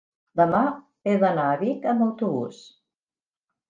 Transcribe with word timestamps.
demà 0.39 0.61
he 1.11 1.15
d'anar 1.25 1.45
a 1.51 1.61
Vic 1.63 1.89
amb 1.95 2.09
autobús. 2.09 2.67